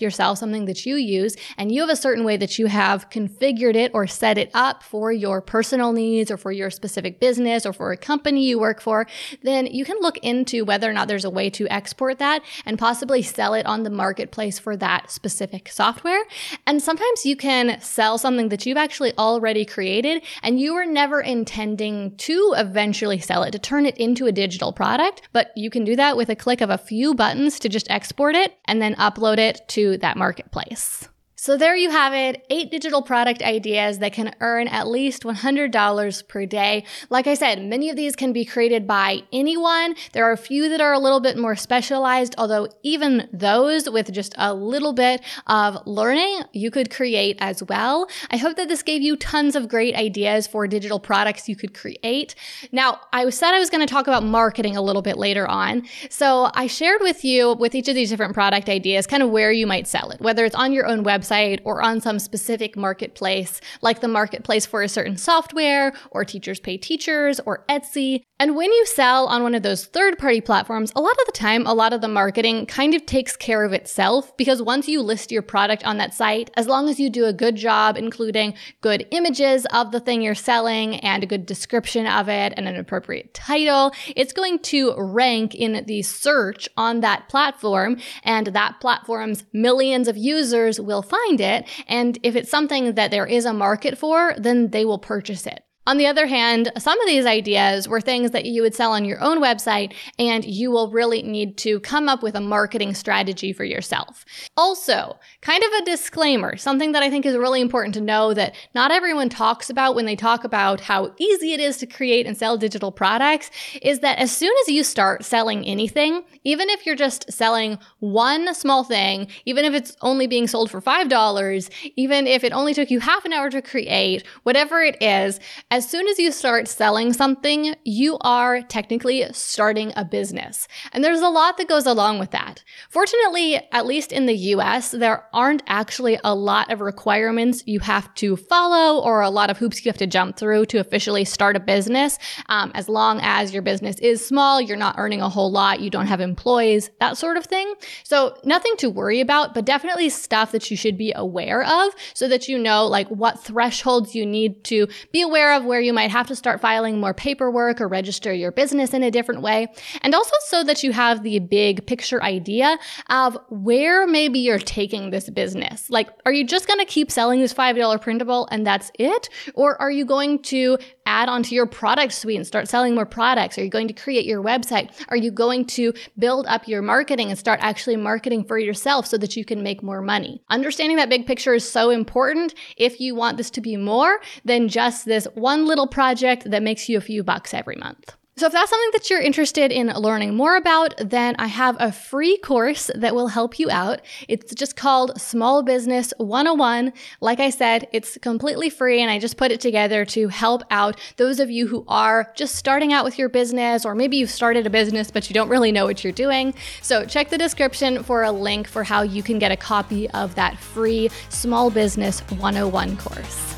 yourself, 0.00 0.38
something 0.38 0.64
that 0.64 0.86
you 0.86 0.96
use, 0.96 1.36
and 1.56 1.70
you 1.70 1.82
have 1.82 1.90
a 1.90 1.96
certain 1.96 2.24
way 2.24 2.36
that 2.36 2.58
you 2.58 2.66
have 2.66 3.10
configured 3.10 3.74
it 3.74 3.90
or 3.94 4.06
set 4.06 4.38
it 4.38 4.50
up 4.54 4.82
for 4.82 5.12
your 5.12 5.40
personal 5.40 5.92
needs 5.92 6.30
or 6.30 6.36
for 6.36 6.52
your 6.52 6.70
specific 6.78 7.18
business 7.18 7.66
or 7.66 7.72
for 7.72 7.90
a 7.90 7.96
company 7.96 8.44
you 8.44 8.58
work 8.58 8.80
for, 8.80 9.06
then 9.42 9.66
you 9.66 9.84
can 9.84 9.96
look 10.00 10.16
into 10.18 10.64
whether 10.64 10.88
or 10.88 10.92
not 10.92 11.08
there's 11.08 11.24
a 11.24 11.30
way 11.38 11.50
to 11.50 11.66
export 11.68 12.18
that 12.20 12.42
and 12.64 12.78
possibly 12.78 13.20
sell 13.20 13.52
it 13.54 13.66
on 13.66 13.82
the 13.82 13.90
marketplace 13.90 14.60
for 14.60 14.76
that 14.76 15.10
specific 15.10 15.68
software. 15.68 16.22
And 16.68 16.80
sometimes 16.80 17.26
you 17.26 17.34
can 17.34 17.80
sell 17.80 18.16
something 18.16 18.48
that 18.50 18.64
you've 18.64 18.76
actually 18.76 19.12
already 19.18 19.64
created 19.64 20.22
and 20.44 20.60
you 20.60 20.74
were 20.74 20.86
never 20.86 21.20
intending 21.20 22.16
to 22.18 22.54
eventually 22.56 23.18
sell 23.18 23.42
it, 23.42 23.50
to 23.50 23.58
turn 23.58 23.84
it 23.84 23.96
into 23.98 24.26
a 24.26 24.32
digital 24.32 24.72
product, 24.72 25.22
but 25.32 25.50
you 25.56 25.70
can 25.70 25.82
do 25.84 25.96
that 25.96 26.16
with 26.16 26.28
a 26.28 26.36
click 26.36 26.60
of 26.60 26.70
a 26.70 26.78
few 26.78 27.14
buttons 27.14 27.58
to 27.58 27.68
just 27.68 27.90
export 27.90 28.36
it 28.36 28.56
and 28.66 28.80
then 28.80 28.94
upload 28.94 29.38
it 29.38 29.66
to 29.68 29.98
that 29.98 30.16
marketplace. 30.16 31.08
So 31.40 31.56
there 31.56 31.76
you 31.76 31.90
have 31.90 32.12
it, 32.14 32.44
eight 32.50 32.68
digital 32.68 33.00
product 33.00 33.42
ideas 33.42 34.00
that 34.00 34.12
can 34.12 34.34
earn 34.40 34.66
at 34.66 34.88
least 34.88 35.22
$100 35.22 36.26
per 36.26 36.46
day. 36.46 36.84
Like 37.10 37.28
I 37.28 37.34
said, 37.34 37.62
many 37.62 37.88
of 37.90 37.94
these 37.94 38.16
can 38.16 38.32
be 38.32 38.44
created 38.44 38.88
by 38.88 39.20
anyone. 39.32 39.94
There 40.14 40.28
are 40.28 40.32
a 40.32 40.36
few 40.36 40.68
that 40.68 40.80
are 40.80 40.92
a 40.92 40.98
little 40.98 41.20
bit 41.20 41.38
more 41.38 41.54
specialized, 41.54 42.34
although 42.38 42.66
even 42.82 43.28
those 43.32 43.88
with 43.88 44.12
just 44.12 44.34
a 44.36 44.52
little 44.52 44.92
bit 44.92 45.22
of 45.46 45.78
learning, 45.86 46.42
you 46.52 46.72
could 46.72 46.90
create 46.90 47.36
as 47.38 47.62
well. 47.62 48.08
I 48.32 48.36
hope 48.36 48.56
that 48.56 48.66
this 48.66 48.82
gave 48.82 49.00
you 49.00 49.14
tons 49.14 49.54
of 49.54 49.68
great 49.68 49.94
ideas 49.94 50.48
for 50.48 50.66
digital 50.66 50.98
products 50.98 51.48
you 51.48 51.54
could 51.54 51.72
create. 51.72 52.34
Now, 52.72 53.02
I 53.12 53.30
said 53.30 53.54
I 53.54 53.60
was 53.60 53.70
going 53.70 53.86
to 53.86 53.90
talk 53.90 54.08
about 54.08 54.24
marketing 54.24 54.76
a 54.76 54.82
little 54.82 55.02
bit 55.02 55.16
later 55.16 55.46
on. 55.46 55.84
So 56.10 56.50
I 56.54 56.66
shared 56.66 57.00
with 57.00 57.24
you 57.24 57.52
with 57.52 57.76
each 57.76 57.86
of 57.86 57.94
these 57.94 58.10
different 58.10 58.34
product 58.34 58.68
ideas 58.68 59.06
kind 59.06 59.22
of 59.22 59.30
where 59.30 59.52
you 59.52 59.68
might 59.68 59.86
sell 59.86 60.10
it, 60.10 60.20
whether 60.20 60.44
it's 60.44 60.56
on 60.56 60.72
your 60.72 60.86
own 60.86 61.04
website 61.04 61.27
website 61.28 61.60
or 61.64 61.82
on 61.82 62.00
some 62.00 62.18
specific 62.18 62.76
marketplace, 62.76 63.60
like 63.82 64.00
the 64.00 64.08
marketplace 64.08 64.66
for 64.66 64.82
a 64.82 64.88
certain 64.88 65.16
software, 65.16 65.92
or 66.10 66.24
Teachers 66.24 66.60
Pay 66.60 66.78
Teachers, 66.78 67.40
or 67.40 67.64
Etsy. 67.68 68.22
And 68.40 68.54
when 68.54 68.72
you 68.72 68.86
sell 68.86 69.26
on 69.26 69.42
one 69.42 69.54
of 69.54 69.62
those 69.62 69.86
third 69.86 70.16
party 70.18 70.40
platforms, 70.40 70.92
a 70.94 71.00
lot 71.00 71.12
of 71.12 71.26
the 71.26 71.32
time, 71.32 71.66
a 71.66 71.74
lot 71.74 71.92
of 71.92 72.00
the 72.00 72.08
marketing 72.08 72.66
kind 72.66 72.94
of 72.94 73.04
takes 73.04 73.36
care 73.36 73.64
of 73.64 73.72
itself 73.72 74.36
because 74.36 74.62
once 74.62 74.88
you 74.88 75.02
list 75.02 75.32
your 75.32 75.42
product 75.42 75.84
on 75.84 75.98
that 75.98 76.14
site, 76.14 76.50
as 76.56 76.68
long 76.68 76.88
as 76.88 77.00
you 77.00 77.10
do 77.10 77.24
a 77.24 77.32
good 77.32 77.56
job, 77.56 77.96
including 77.96 78.54
good 78.80 79.06
images 79.10 79.66
of 79.72 79.90
the 79.90 79.98
thing 79.98 80.22
you're 80.22 80.36
selling 80.36 80.96
and 81.00 81.24
a 81.24 81.26
good 81.26 81.46
description 81.46 82.06
of 82.06 82.28
it 82.28 82.52
and 82.56 82.68
an 82.68 82.76
appropriate 82.76 83.34
title, 83.34 83.92
it's 84.14 84.32
going 84.32 84.60
to 84.60 84.94
rank 84.96 85.54
in 85.54 85.84
the 85.86 86.02
search 86.02 86.68
on 86.76 87.00
that 87.00 87.28
platform 87.28 87.96
and 88.22 88.48
that 88.48 88.78
platform's 88.80 89.44
millions 89.52 90.06
of 90.06 90.16
users 90.16 90.80
will 90.80 91.02
find 91.26 91.40
it. 91.40 91.66
And 91.86 92.18
if 92.22 92.36
it's 92.36 92.50
something 92.50 92.94
that 92.94 93.10
there 93.10 93.26
is 93.26 93.44
a 93.44 93.52
market 93.52 93.98
for, 93.98 94.34
then 94.38 94.70
they 94.70 94.84
will 94.84 94.98
purchase 94.98 95.46
it. 95.46 95.62
On 95.88 95.96
the 95.96 96.06
other 96.06 96.26
hand, 96.26 96.70
some 96.76 97.00
of 97.00 97.06
these 97.06 97.24
ideas 97.24 97.88
were 97.88 98.02
things 98.02 98.32
that 98.32 98.44
you 98.44 98.60
would 98.60 98.74
sell 98.74 98.92
on 98.92 99.06
your 99.06 99.18
own 99.22 99.40
website, 99.40 99.94
and 100.18 100.44
you 100.44 100.70
will 100.70 100.90
really 100.90 101.22
need 101.22 101.56
to 101.58 101.80
come 101.80 102.10
up 102.10 102.22
with 102.22 102.34
a 102.34 102.42
marketing 102.42 102.92
strategy 102.92 103.54
for 103.54 103.64
yourself. 103.64 104.26
Also, 104.54 105.18
kind 105.40 105.64
of 105.64 105.72
a 105.72 105.84
disclaimer, 105.86 106.58
something 106.58 106.92
that 106.92 107.02
I 107.02 107.08
think 107.08 107.24
is 107.24 107.38
really 107.38 107.62
important 107.62 107.94
to 107.94 108.02
know 108.02 108.34
that 108.34 108.54
not 108.74 108.90
everyone 108.90 109.30
talks 109.30 109.70
about 109.70 109.94
when 109.94 110.04
they 110.04 110.14
talk 110.14 110.44
about 110.44 110.82
how 110.82 111.14
easy 111.16 111.54
it 111.54 111.60
is 111.60 111.78
to 111.78 111.86
create 111.86 112.26
and 112.26 112.36
sell 112.36 112.58
digital 112.58 112.92
products 112.92 113.50
is 113.80 114.00
that 114.00 114.18
as 114.18 114.30
soon 114.30 114.52
as 114.66 114.68
you 114.68 114.84
start 114.84 115.24
selling 115.24 115.64
anything, 115.64 116.22
even 116.44 116.68
if 116.68 116.84
you're 116.84 116.96
just 116.96 117.32
selling 117.32 117.78
one 118.00 118.54
small 118.54 118.84
thing, 118.84 119.26
even 119.46 119.64
if 119.64 119.72
it's 119.72 119.96
only 120.02 120.26
being 120.26 120.48
sold 120.48 120.70
for 120.70 120.82
$5, 120.82 121.70
even 121.96 122.26
if 122.26 122.44
it 122.44 122.52
only 122.52 122.74
took 122.74 122.90
you 122.90 123.00
half 123.00 123.24
an 123.24 123.32
hour 123.32 123.48
to 123.48 123.62
create, 123.62 124.22
whatever 124.42 124.82
it 124.82 125.02
is, 125.02 125.40
as 125.78 125.88
soon 125.88 126.08
as 126.08 126.18
you 126.18 126.32
start 126.32 126.66
selling 126.66 127.12
something, 127.12 127.72
you 127.84 128.18
are 128.22 128.62
technically 128.62 129.24
starting 129.30 129.92
a 129.94 130.04
business. 130.04 130.66
And 130.92 131.04
there's 131.04 131.20
a 131.20 131.28
lot 131.28 131.56
that 131.56 131.68
goes 131.68 131.86
along 131.86 132.18
with 132.18 132.32
that. 132.32 132.64
Fortunately, 132.90 133.60
at 133.70 133.86
least 133.86 134.10
in 134.10 134.26
the 134.26 134.34
US, 134.54 134.90
there 134.90 135.26
aren't 135.32 135.62
actually 135.68 136.18
a 136.24 136.34
lot 136.34 136.72
of 136.72 136.80
requirements 136.80 137.62
you 137.64 137.78
have 137.78 138.12
to 138.14 138.34
follow 138.36 139.00
or 139.00 139.20
a 139.20 139.30
lot 139.30 139.50
of 139.50 139.58
hoops 139.58 139.84
you 139.84 139.88
have 139.88 139.98
to 139.98 140.06
jump 140.08 140.36
through 140.36 140.66
to 140.66 140.78
officially 140.78 141.24
start 141.24 141.54
a 141.54 141.60
business. 141.60 142.18
Um, 142.48 142.72
as 142.74 142.88
long 142.88 143.20
as 143.22 143.52
your 143.52 143.62
business 143.62 144.00
is 144.00 144.26
small, 144.26 144.60
you're 144.60 144.76
not 144.76 144.96
earning 144.98 145.22
a 145.22 145.28
whole 145.28 145.52
lot, 145.52 145.78
you 145.78 145.90
don't 145.90 146.08
have 146.08 146.20
employees, 146.20 146.90
that 146.98 147.16
sort 147.16 147.36
of 147.36 147.46
thing. 147.46 147.72
So 148.02 148.36
nothing 148.42 148.74
to 148.78 148.90
worry 148.90 149.20
about, 149.20 149.54
but 149.54 149.64
definitely 149.64 150.08
stuff 150.08 150.50
that 150.50 150.72
you 150.72 150.76
should 150.76 150.98
be 150.98 151.12
aware 151.14 151.62
of 151.62 151.94
so 152.14 152.26
that 152.26 152.48
you 152.48 152.58
know 152.58 152.88
like 152.88 153.06
what 153.06 153.38
thresholds 153.38 154.16
you 154.16 154.26
need 154.26 154.64
to 154.64 154.88
be 155.12 155.22
aware 155.22 155.54
of 155.54 155.67
where 155.68 155.80
you 155.80 155.92
might 155.92 156.10
have 156.10 156.26
to 156.26 156.34
start 156.36 156.60
filing 156.60 156.98
more 156.98 157.14
paperwork 157.14 157.80
or 157.80 157.86
register 157.86 158.32
your 158.32 158.50
business 158.50 158.92
in 158.92 159.02
a 159.02 159.10
different 159.10 159.42
way. 159.42 159.68
And 160.02 160.14
also 160.14 160.34
so 160.46 160.64
that 160.64 160.82
you 160.82 160.92
have 160.92 161.22
the 161.22 161.38
big 161.38 161.86
picture 161.86 162.22
idea 162.22 162.78
of 163.08 163.38
where 163.50 164.06
maybe 164.06 164.40
you're 164.40 164.58
taking 164.58 165.10
this 165.10 165.30
business. 165.30 165.88
Like, 165.90 166.08
are 166.26 166.32
you 166.32 166.44
just 166.44 166.66
going 166.66 166.80
to 166.80 166.86
keep 166.86 167.10
selling 167.10 167.40
this 167.40 167.54
$5 167.54 168.00
printable 168.00 168.48
and 168.50 168.66
that's 168.66 168.90
it? 168.98 169.28
Or 169.54 169.80
are 169.80 169.90
you 169.90 170.04
going 170.04 170.42
to 170.44 170.78
add 171.08 171.30
onto 171.30 171.54
your 171.54 171.66
product 171.66 172.12
suite 172.12 172.36
and 172.36 172.46
start 172.46 172.68
selling 172.68 172.94
more 172.94 173.06
products? 173.06 173.56
Are 173.56 173.64
you 173.64 173.70
going 173.70 173.88
to 173.88 173.94
create 173.94 174.26
your 174.26 174.42
website? 174.42 174.90
Are 175.08 175.16
you 175.16 175.30
going 175.30 175.64
to 175.78 175.94
build 176.18 176.46
up 176.46 176.68
your 176.68 176.82
marketing 176.82 177.30
and 177.30 177.38
start 177.38 177.60
actually 177.62 177.96
marketing 177.96 178.44
for 178.44 178.58
yourself 178.58 179.06
so 179.06 179.16
that 179.16 179.34
you 179.34 179.44
can 179.44 179.62
make 179.62 179.82
more 179.82 180.02
money? 180.02 180.42
Understanding 180.50 180.98
that 180.98 181.08
big 181.08 181.26
picture 181.26 181.54
is 181.54 181.68
so 181.68 181.88
important 181.88 182.54
if 182.76 183.00
you 183.00 183.14
want 183.14 183.38
this 183.38 183.50
to 183.50 183.62
be 183.62 183.76
more 183.76 184.20
than 184.44 184.68
just 184.68 185.06
this 185.06 185.26
one 185.34 185.66
little 185.66 185.86
project 185.86 186.50
that 186.50 186.62
makes 186.62 186.88
you 186.88 186.98
a 186.98 187.00
few 187.00 187.24
bucks 187.24 187.54
every 187.54 187.76
month. 187.76 188.14
So, 188.38 188.46
if 188.46 188.52
that's 188.52 188.70
something 188.70 188.90
that 188.92 189.10
you're 189.10 189.20
interested 189.20 189.72
in 189.72 189.88
learning 189.88 190.36
more 190.36 190.54
about, 190.54 190.94
then 190.98 191.34
I 191.40 191.48
have 191.48 191.76
a 191.80 191.90
free 191.90 192.36
course 192.38 192.88
that 192.94 193.12
will 193.12 193.26
help 193.26 193.58
you 193.58 193.68
out. 193.68 194.00
It's 194.28 194.54
just 194.54 194.76
called 194.76 195.20
Small 195.20 195.64
Business 195.64 196.14
101. 196.18 196.92
Like 197.20 197.40
I 197.40 197.50
said, 197.50 197.88
it's 197.90 198.16
completely 198.18 198.70
free, 198.70 199.02
and 199.02 199.10
I 199.10 199.18
just 199.18 199.38
put 199.38 199.50
it 199.50 199.60
together 199.60 200.04
to 200.04 200.28
help 200.28 200.62
out 200.70 201.00
those 201.16 201.40
of 201.40 201.50
you 201.50 201.66
who 201.66 201.84
are 201.88 202.32
just 202.36 202.54
starting 202.54 202.92
out 202.92 203.04
with 203.04 203.18
your 203.18 203.28
business, 203.28 203.84
or 203.84 203.96
maybe 203.96 204.18
you've 204.18 204.30
started 204.30 204.68
a 204.68 204.70
business 204.70 205.10
but 205.10 205.28
you 205.28 205.34
don't 205.34 205.48
really 205.48 205.72
know 205.72 205.84
what 205.84 206.04
you're 206.04 206.12
doing. 206.12 206.54
So, 206.80 207.04
check 207.04 207.30
the 207.30 207.38
description 207.38 208.04
for 208.04 208.22
a 208.22 208.30
link 208.30 208.68
for 208.68 208.84
how 208.84 209.02
you 209.02 209.24
can 209.24 209.40
get 209.40 209.50
a 209.50 209.56
copy 209.56 210.08
of 210.10 210.36
that 210.36 210.56
free 210.60 211.10
Small 211.28 211.70
Business 211.70 212.20
101 212.20 212.98
course. 212.98 213.57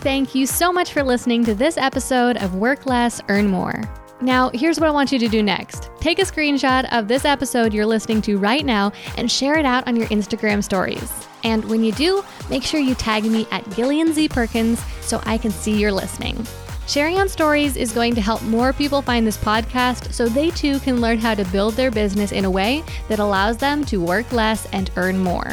Thank 0.00 0.34
you 0.34 0.46
so 0.46 0.72
much 0.72 0.92
for 0.92 1.02
listening 1.02 1.44
to 1.46 1.54
this 1.54 1.76
episode 1.76 2.36
of 2.36 2.54
Work 2.54 2.86
Less, 2.86 3.20
Earn 3.28 3.48
More. 3.48 3.82
Now, 4.20 4.50
here's 4.54 4.78
what 4.78 4.88
I 4.88 4.92
want 4.92 5.10
you 5.10 5.18
to 5.18 5.28
do 5.28 5.42
next. 5.42 5.90
Take 6.00 6.18
a 6.20 6.22
screenshot 6.22 6.86
of 6.92 7.08
this 7.08 7.24
episode 7.24 7.74
you're 7.74 7.86
listening 7.86 8.22
to 8.22 8.38
right 8.38 8.64
now 8.64 8.92
and 9.18 9.30
share 9.30 9.58
it 9.58 9.66
out 9.66 9.86
on 9.88 9.96
your 9.96 10.06
Instagram 10.08 10.62
stories. 10.62 11.12
And 11.44 11.64
when 11.64 11.82
you 11.82 11.92
do, 11.92 12.24
make 12.48 12.62
sure 12.62 12.78
you 12.78 12.94
tag 12.94 13.24
me 13.24 13.48
at 13.50 13.68
Gillian 13.70 14.12
Z 14.12 14.28
Perkins 14.28 14.82
so 15.00 15.20
I 15.24 15.38
can 15.38 15.50
see 15.50 15.76
you're 15.76 15.92
listening. 15.92 16.46
Sharing 16.86 17.18
on 17.18 17.28
stories 17.28 17.76
is 17.76 17.92
going 17.92 18.14
to 18.14 18.20
help 18.20 18.42
more 18.42 18.72
people 18.72 19.02
find 19.02 19.26
this 19.26 19.36
podcast 19.36 20.12
so 20.12 20.28
they 20.28 20.50
too 20.50 20.78
can 20.80 21.00
learn 21.00 21.18
how 21.18 21.34
to 21.34 21.44
build 21.46 21.74
their 21.74 21.90
business 21.90 22.30
in 22.30 22.44
a 22.44 22.50
way 22.50 22.84
that 23.08 23.18
allows 23.18 23.56
them 23.56 23.84
to 23.86 24.00
work 24.00 24.30
less 24.30 24.66
and 24.66 24.90
earn 24.96 25.18
more. 25.18 25.52